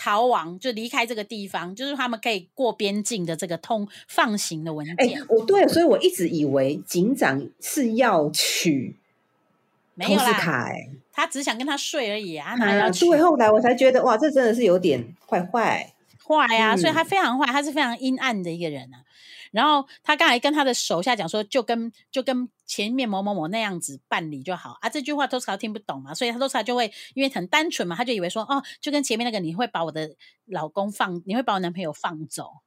[0.00, 4.96] 逃亡就离开这个地方，就是他们可以过边境的这个通放行的文件。
[4.96, 8.96] 哎，我对，所以我一直以为警长是要娶
[9.98, 13.04] 托斯卡，哎，他只想跟他睡而已啊，哪要娶？
[13.04, 15.92] 对，后来我才觉得，哇，这真的是有点坏坏
[16.26, 19.04] 坏呀，所以他非常坏，他是非常阴暗的一个人啊。
[19.50, 24.88] 然后他刚才跟他的手下讲说，就跟就跟前面某某某那样子办理就好啊。
[24.88, 30.14] 这句话托斯卡听不懂嘛，所以他托斯卡就会因为很单纯嘛，他就以为说哦，就跟前面那个你会把我的
[30.46, 32.62] 老公放，你会把我男朋友放走。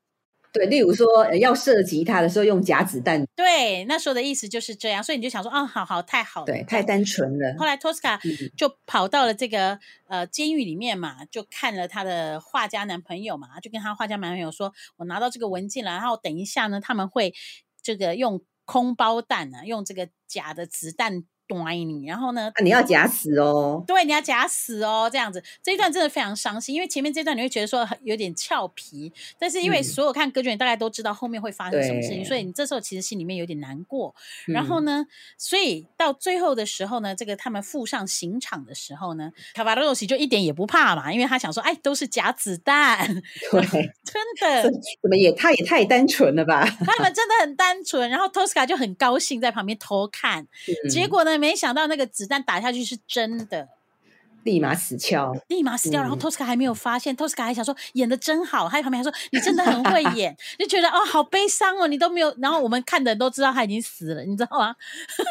[0.53, 3.25] 对，例如说要射击他的时候用假子弹。
[3.35, 7.55] 对，那时候的意思就是这样，所以你就想说，啊、哦，好好，太好了，对，太单纯了。
[7.57, 8.19] 后来托斯卡
[8.55, 9.73] 就跑到了这个、
[10.07, 17.33] 嗯、呃监狱里面嘛，就看了他的画家男朋友嘛，就跟他画家男朋友说，我拿到这个文件了，然后等一下呢，他们会
[17.81, 21.23] 这个用空包弹啊，用这个假的子弹。
[21.47, 22.51] 你，然后呢？
[22.55, 23.83] 啊，你要假死哦！
[23.85, 34.15] 对，你要假死哦，这样子这一段真的非常伤心，因为前面这段你会觉得说有点俏皮，但是因为所有看歌剧人大概都知道后面会发生什么事情，所以你这时候其实心里面有点难过。
[34.47, 35.05] 然后呢，
[35.37, 43.07] 所以到最后的时候呢，这个他们赴上刑场的时候呢，卡瓦罗西就一点也不怕嘛，因为他想说，哎，都是假子弹，
[43.51, 43.61] 对，
[44.03, 44.63] 真的，
[45.01, 46.65] 怎么也他也太单纯了吧？
[46.85, 50.41] 他们真的很单纯，然后托斯卡就很高兴在旁边偷看，
[50.85, 51.32] 嗯、结果呢？
[51.37, 53.67] 没想到那个子弹打下去是真的，
[54.43, 56.01] 立马死翘，立马死掉。
[56.01, 62.33] 然后托斯卡还没有发现，托斯卡还想说演的真好，他在旁边还说你真的很会演， 就觉得哦好悲伤哦，你都没有。
[62.39, 64.75] 然后我们看的人都知道他已经死了，你知道吗？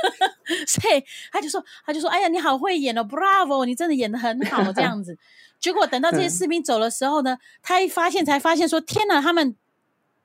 [0.67, 5.19] 所以他就说他就说哎呀你好会演哦，Bravo，你真的演的很好这样子。
[5.61, 9.57] 结果等到这些 士兵走的时候呢，他一发现才发现说天哪，他们。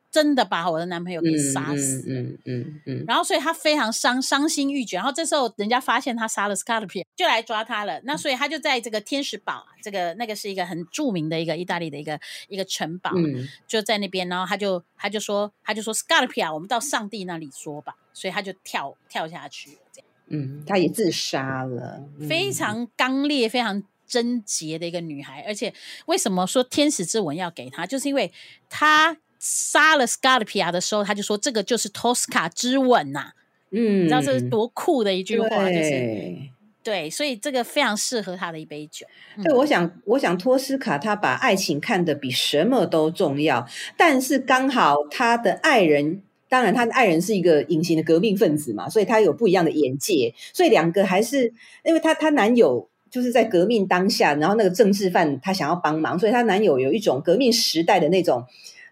[0.10, 8.00] 真的把我的男朋友给杀死，嗯嗯嗯，嗯，然后所以他非常伤伤心欲绝，然后这时候人家发现他杀了 Scarpia，就来抓他了。
[8.06, 25.74] 那所以他就在这个天使堡，这个那个是一个很著名的一个意大利的一个一个城堡，嗯，就在那边，然后他就他就说他就说 Scarpia，我们到上帝那里说吧，所以他就跳跳下去，这样，嗯，他也自杀了，非常刚烈、非常贞洁的一个女孩，而且
[26.06, 28.32] 为什么说天使之吻要给她，就是因为
[28.70, 29.18] 她。
[29.48, 33.32] 杀了 Scarpia 的时候，他就说：“这个就是托斯卡之吻呐。”
[33.72, 36.36] 嗯，你知道这是多酷的一句话，就是
[36.84, 39.06] 对，所以这个非常适合他的一杯酒。
[39.44, 58.46] 对，我想，我想托斯卡他把爱情看得比什么都重要，但是刚好他的爱人，当然他的爱人是一个隐形的革命分子嘛，所以他有不一样的眼界，所以两个还是因为他他男友就是在革命当下，然后那个政治犯他想要帮忙，所以他男友有一种革命时代的那种。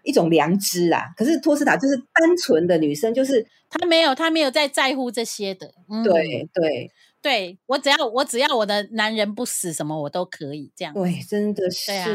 [0.06, 5.74] 一种良知啦，可是托斯塔就是单纯的女生，就是她没有，她没有在在乎这些的。
[5.90, 6.90] 嗯、对对
[7.20, 10.94] 对，我只要我只要我的男人不死，什么我都可以这样。
[10.94, 11.90] 对，真的是。
[11.92, 12.06] 啊、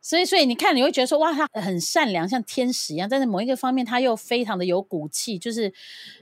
[0.00, 5.72] 所以所以你看，你会觉得说哇，她很善良，像天使一样，但是某一个方面，她又非常的有骨气，就是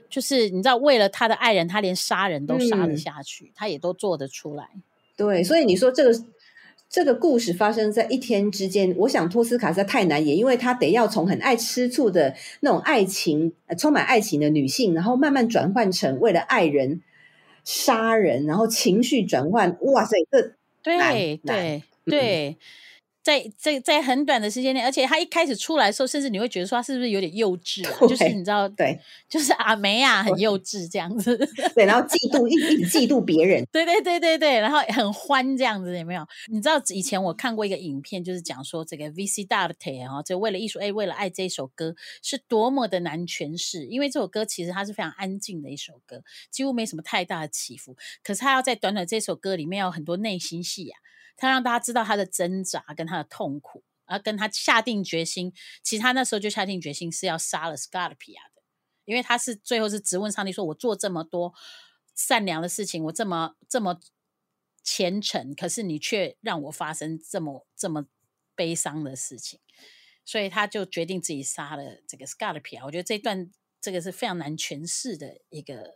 [0.09, 4.69] 就是你知道，为了她的爱人，她连杀人都杀得下去，她、嗯、也都做得出来。
[5.15, 6.11] 对，所以你说这个。
[6.91, 17.01] 这个故事发生在一天之间，我想托斯卡实在太难演，因为他得要从很爱吃醋的那种爱情，充满爱情的女性，然后慢慢转换成为了爱人
[17.63, 19.77] 杀人，然后情绪转换。
[19.79, 22.57] 哇塞，这对对对。
[23.23, 27.99] 在在在很短的时间内，而且他一开始出来的时候，甚至你会觉得说他是不是有点幼稚啊？
[28.07, 31.37] 就是你知道，对，就是阿梅啊，很幼稚这样子。
[31.75, 33.63] 对，然后嫉妒一一直嫉妒别人。
[33.71, 36.25] 对对对对对，然后很欢这样子，有没有？
[36.51, 51.10] 你知道以前我看过一个影片，就是讲说这个 VC-DARTE 啊，就为了艺术，哎，为了爱这一首歌是多么的难诠释，因为这首歌其实它是非常安静的一首歌，几乎没什么太大的起伏，可是他要在短短这首歌里面有很多内心戏呀、啊。
[51.37, 55.53] 他让大家知道他的挣扎跟他的痛苦，而跟他下定决心。
[55.81, 58.61] 其实他那时候就下定决心是要杀了 Scarpia 的，
[59.05, 61.53] 因为他是最后是质问上帝说：“我做这么多
[62.13, 63.99] 善良的事情，我这么这么
[64.83, 68.05] 虔诚，可是你却让我发生这么这么
[68.55, 69.59] 悲伤的事情。”
[70.23, 72.85] 所以他就决定自己杀了这个 Scarpia。
[72.85, 73.51] 我觉得这段
[73.81, 75.95] 这个是非常难诠释的一个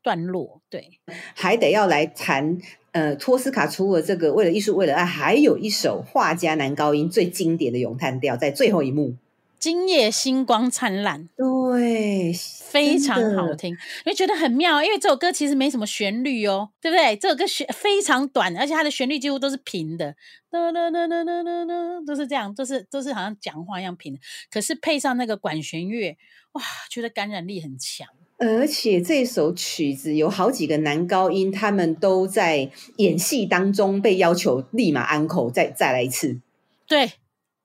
[0.00, 0.62] 段落。
[0.70, 1.00] 对，
[1.34, 2.58] 还得要来谈。
[2.98, 9.14] 呃，托斯卡除了这个为了艺术为了爱，还有一首画家男高音最经典的咏叹调，在最后一幕，
[9.56, 13.72] 今夜星光灿烂，对，非常好听，
[14.04, 17.14] 你会觉得很妙，因为这首歌其实没什么旋律哦，对不对？
[17.14, 20.16] 这首歌旋非常短，而且它的旋律几乎都是平的，
[20.50, 21.74] 哒哒哒哒哒哒哒，
[22.04, 24.20] 都是这样，都是都是好像讲话一样平的，
[24.50, 26.16] 可是配上那个管弦乐，
[26.52, 28.08] 哇，觉得感染力很强。
[28.38, 36.40] 而且这首曲子有好几个男高音，他们都在演戏当中被要求立马安口，再再来一次。
[36.86, 37.14] 对，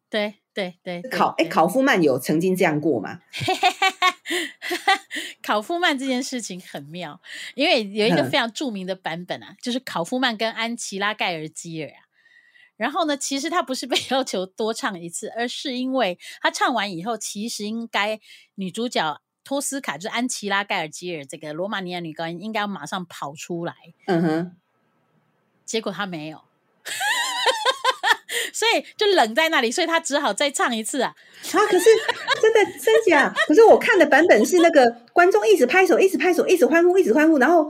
[0.09, 1.03] 对，对，对。
[1.03, 3.19] 考哎，考夫曼有曾经这样过吗？
[5.43, 7.21] 考夫曼这件事情很妙，
[7.53, 12.09] 因为有一个非常著名的版本啊，嗯、就是考夫曼跟安琪拉盖尔基尔啊。
[12.77, 18.19] 然后呢，其实他不是被 要求多唱一次，而是因为他唱完以后，其实应该
[18.55, 19.21] 女主角。
[19.43, 23.73] 托斯卡就是安琪拉·盖尔基尔，这个罗马尼亚女高音应该要马上跑出来。
[24.07, 24.55] 嗯哼，
[25.65, 26.41] 结果她没有，
[28.53, 31.13] 所以就冷在那里，所以她只好再唱一次啊。
[31.51, 31.85] 啊，可是
[32.41, 33.33] 真的真假？
[33.47, 37.69] 可是我看的版本是那个观众一直拍手，一直拍手，一直欢呼，一直欢呼，然后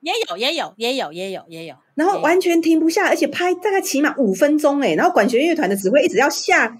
[0.00, 6.78] 也有也有也有也有也有，然后完全停不下，而且拍大概起码五分钟哎，然后管弦乐团的指挥一直要下。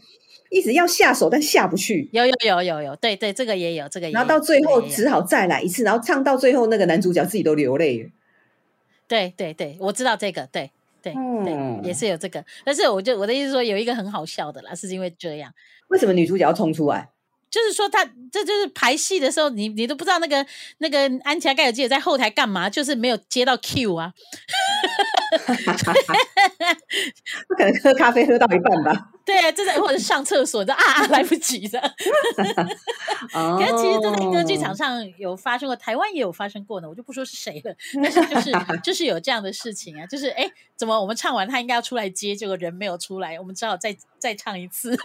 [0.50, 2.08] 一直要下手，但下不去。
[2.12, 4.14] 有有有有有，对对，这个也有，这个也有。
[4.14, 8.10] 然后到最后只好再来一次，然后唱到最后，那个男主角自己都流泪了。
[9.06, 10.70] 对对对，我知道这个，对
[11.02, 11.44] 对、嗯、
[11.82, 12.44] 对，也是有这个。
[12.64, 15.52] 但是我就我的意思说，有一个很好笑的啦，是因为这样。
[15.88, 17.08] 为什么女主角要冲出来？
[17.50, 20.44] 就是说他，他这就是排戏的时候，你你都不知道那个
[20.78, 24.12] 那个安琪拉盖尔基尔在后台干嘛，就是没有接到 Q 啊。
[27.48, 29.10] 不可能喝咖啡喝到一半吧？
[29.26, 31.78] 对啊，就在或者上厕所的啊啊，来不及的。
[32.34, 37.74] 可是其实这在歌剧场上有发生过，台湾也有发生过呢，我就不说是谁了。
[38.02, 44.98] 但是就是就是有这样的事情啊，就是哎，怎么我们唱完他应该要出来接，结果人没有出来，我们只好再再唱一次。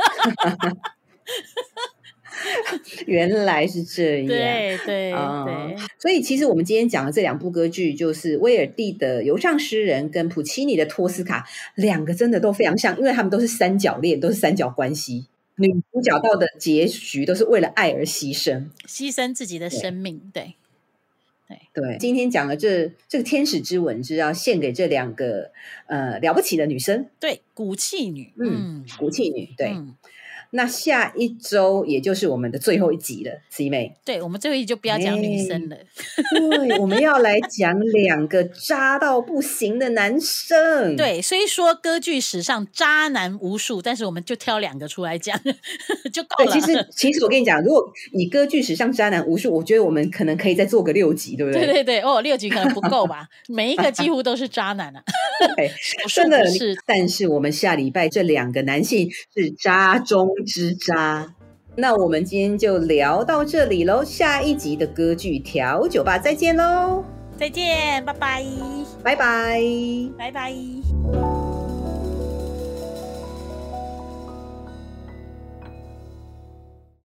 [3.06, 15.28] 原来是这样，对对、嗯、对，所以其实我们今天讲的这两部歌剧，就是威尔第的《游唱诗人》跟普契尼的《托斯卡》，两个真的都非常像，因为他们都是三角恋，都是三角关系。
[15.56, 20.20] 女主角到的结局都是为了爱而牺牲，牺牲自己的生命。
[20.34, 20.56] 对
[21.48, 25.52] 对对，今天讲的这这个天使之吻是要献给这两个
[25.86, 29.68] 呃了不起的女生，对，骨气女，嗯，骨气女，对。
[29.68, 29.96] 嗯
[30.56, 33.96] 那下一周也就是我们的最后一集了，C 妹。
[34.06, 35.76] 对，我们最后一集就不要讲女生了。
[36.36, 40.96] 对，我们要来讲两个渣到不行的男生。
[40.96, 45.40] 对，虽说歌剧史上渣男无数，但是我们就挑两个出来讲
[46.14, 46.52] 就够了。
[46.52, 51.66] 对，其实 其实我跟你讲，如果以歌剧史上渣男无数，我觉得我们可能可以再做个六集，对不对？
[51.66, 53.28] 对对对，哦，六集可能不够吧？
[53.50, 55.04] 每一个几乎都是渣男啊。
[55.58, 55.72] 对，
[56.14, 56.78] 真的是。
[56.86, 61.34] 但是我们下礼拜这两个男性是渣中之渣，
[61.76, 64.04] 那我们今天就聊到这里喽。
[64.04, 67.04] 下一集的歌剧调酒吧再见喽！
[67.38, 68.46] 再见，拜拜，
[69.04, 69.62] 拜拜，
[70.18, 71.43] 拜拜。